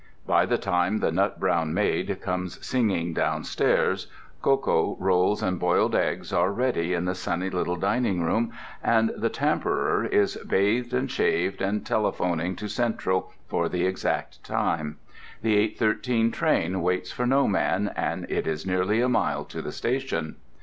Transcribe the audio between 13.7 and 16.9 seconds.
exact time." The 8:13 train